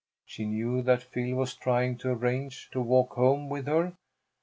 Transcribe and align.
She 0.25 0.47
knew 0.47 0.81
that 0.81 1.03
Phil 1.03 1.35
was 1.37 1.53
trying 1.53 1.95
to 1.99 2.09
arrange 2.09 2.71
to 2.71 2.81
walk 2.81 3.11
home 3.13 3.49
with 3.49 3.67
her. 3.67 3.93